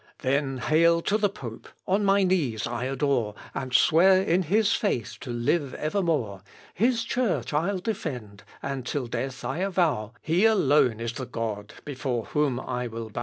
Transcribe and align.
Then 0.23 0.57
hail 0.57 1.03
to 1.03 1.15
the 1.19 1.29
pope; 1.29 1.67
on 1.87 2.03
my 2.03 2.23
knees 2.23 2.65
I 2.65 2.85
adore 2.85 3.35
And 3.53 3.71
swear 3.71 4.19
in 4.19 4.41
his 4.41 4.73
faith 4.73 5.17
to 5.19 5.29
live 5.29 5.75
evermore; 5.75 6.41
His 6.73 7.03
church 7.03 7.53
I'll 7.53 7.77
defend, 7.77 8.41
and 8.63 8.83
till 8.83 9.05
death 9.05 9.45
I 9.45 9.59
avow, 9.59 10.15
He 10.23 10.45
alone 10.45 10.99
is 10.99 11.13
the 11.13 11.27
god 11.27 11.75
before 11.85 12.25
whom 12.25 12.59
I 12.59 12.87
will 12.87 13.11
bow. 13.11 13.19